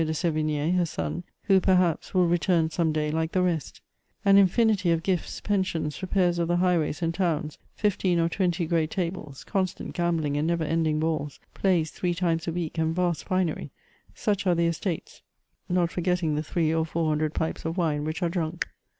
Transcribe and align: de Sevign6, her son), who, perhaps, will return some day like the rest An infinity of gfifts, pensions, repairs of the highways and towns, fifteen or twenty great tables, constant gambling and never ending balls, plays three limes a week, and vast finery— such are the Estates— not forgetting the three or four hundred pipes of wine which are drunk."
de 0.03 0.13
Sevign6, 0.13 0.77
her 0.77 0.85
son), 0.87 1.23
who, 1.43 1.59
perhaps, 1.59 2.11
will 2.11 2.25
return 2.27 2.71
some 2.71 2.91
day 2.91 3.11
like 3.11 3.33
the 3.33 3.41
rest 3.43 3.81
An 4.25 4.35
infinity 4.35 4.89
of 4.89 5.03
gfifts, 5.03 5.43
pensions, 5.43 6.01
repairs 6.01 6.39
of 6.39 6.47
the 6.47 6.57
highways 6.57 7.03
and 7.03 7.13
towns, 7.13 7.59
fifteen 7.75 8.19
or 8.19 8.27
twenty 8.27 8.65
great 8.65 8.89
tables, 8.89 9.43
constant 9.43 9.93
gambling 9.93 10.37
and 10.37 10.47
never 10.47 10.63
ending 10.63 10.99
balls, 10.99 11.39
plays 11.53 11.91
three 11.91 12.17
limes 12.19 12.47
a 12.47 12.51
week, 12.51 12.79
and 12.79 12.95
vast 12.95 13.25
finery— 13.25 13.69
such 14.25 14.47
are 14.47 14.55
the 14.55 14.65
Estates— 14.65 15.21
not 15.69 15.91
forgetting 15.91 16.33
the 16.33 16.41
three 16.41 16.73
or 16.73 16.83
four 16.83 17.07
hundred 17.07 17.35
pipes 17.35 17.63
of 17.63 17.77
wine 17.77 18.03
which 18.03 18.23
are 18.23 18.29
drunk." 18.29 18.67